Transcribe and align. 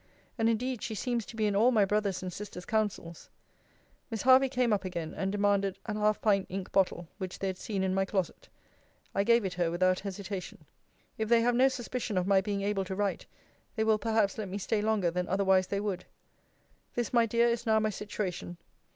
And 0.35 0.49
indeed 0.49 0.81
she 0.81 0.95
seems 0.95 1.27
to 1.27 1.35
be 1.35 1.45
in 1.45 1.55
all 1.55 1.69
my 1.69 1.85
brother's 1.85 2.23
and 2.23 2.33
sister's 2.33 2.65
counsels. 2.65 3.29
Miss 4.09 4.23
Hervey 4.23 4.49
came 4.49 4.73
up 4.73 4.83
again, 4.83 5.13
and 5.15 5.31
demanded 5.31 5.77
an 5.85 5.95
half 5.95 6.19
pint 6.21 6.47
ink 6.49 6.71
bottle 6.71 7.07
which 7.19 7.37
they 7.37 7.45
had 7.45 7.59
seen 7.59 7.83
in 7.83 7.93
my 7.93 8.03
closet. 8.05 8.49
I 9.13 9.23
gave 9.23 9.45
it 9.45 9.53
her 9.53 9.69
without 9.69 9.99
hesitation. 9.99 10.65
If 11.19 11.29
they 11.29 11.41
have 11.41 11.53
no 11.53 11.67
suspicion 11.67 12.17
of 12.17 12.25
my 12.25 12.41
being 12.41 12.63
able 12.63 12.83
to 12.85 12.95
write, 12.95 13.27
they 13.75 13.83
will 13.83 13.99
perhaps 13.99 14.39
let 14.39 14.49
me 14.49 14.57
stay 14.57 14.81
longer 14.81 15.11
than 15.11 15.27
otherwise 15.27 15.67
they 15.67 15.79
would. 15.79 16.05
This, 16.95 17.13
my 17.13 17.27
dear, 17.27 17.45
is 17.47 17.67
now 17.67 17.79
my 17.79 17.91
situation. 17.91 18.57